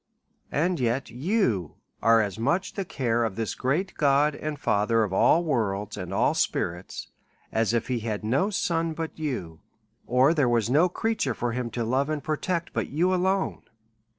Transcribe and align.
And 0.51 0.79
yet 0.79 1.11
you 1.11 1.75
are 2.01 2.21
as 2.23 2.39
much 2.39 2.73
the 2.73 2.85
care 2.85 3.23
of 3.23 3.35
this 3.35 3.53
great 3.53 3.93
God 3.93 4.33
and 4.33 4.57
Father 4.59 5.03
of 5.03 5.13
all 5.13 5.43
worlds, 5.43 5.95
and 5.95 6.11
all 6.11 6.33
spirits, 6.33 7.09
as 7.51 7.71
if 7.71 7.87
he 7.87 7.99
had 7.99 8.23
no 8.23 8.49
son 8.49 8.93
but 8.93 9.19
you, 9.19 9.59
or 10.07 10.33
there 10.33 10.49
were 10.49 10.63
no 10.71 10.89
creature 10.89 11.35
for 11.35 11.51
him 11.51 11.69
to 11.77 11.83
love 11.83 12.09
and 12.09 12.23
protect 12.23 12.73
but 12.73 12.89
you 12.89 13.13
alone. 13.13 13.61